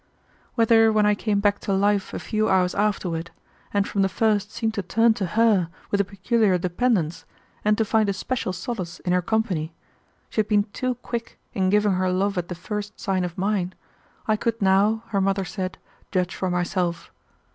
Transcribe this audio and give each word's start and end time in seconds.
Whether 0.55 0.91
when 0.91 1.05
I 1.05 1.13
came 1.13 1.41
back 1.41 1.59
to 1.59 1.73
life 1.73 2.11
a 2.11 2.17
few 2.17 2.49
hours 2.49 2.73
afterward, 2.73 3.29
and 3.71 3.87
from 3.87 4.01
the 4.01 4.09
first 4.09 4.51
seemed 4.51 4.73
to 4.73 4.81
turn 4.81 5.13
to 5.13 5.25
her 5.37 5.69
with 5.91 6.01
a 6.01 6.03
peculiar 6.03 6.57
dependence 6.57 7.23
and 7.63 7.77
to 7.77 7.85
find 7.85 8.09
a 8.09 8.13
special 8.13 8.51
solace 8.51 8.99
in 9.01 9.13
her 9.13 9.21
company, 9.21 9.75
she 10.31 10.39
had 10.41 10.47
been 10.47 10.63
too 10.73 10.95
quick 11.03 11.37
in 11.53 11.69
giving 11.69 11.93
her 11.93 12.11
love 12.11 12.35
at 12.39 12.47
the 12.47 12.55
first 12.55 12.99
sign 12.99 13.23
of 13.23 13.37
mine, 13.37 13.75
I 14.27 14.37
could 14.37 14.59
now, 14.59 15.03
her 15.09 15.21
mother 15.21 15.45
said, 15.45 15.77
judge 16.11 16.33
for 16.33 16.49
myself. 16.49 17.11